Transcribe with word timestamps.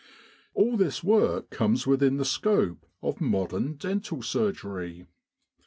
All 0.55 0.77
this 0.77 1.03
work 1.03 1.51
comes 1.51 1.85
within 1.85 2.17
the 2.17 2.25
scope 2.25 2.87
of 3.03 3.21
modern 3.21 3.75
dental 3.75 4.23
surgery. 4.23 5.05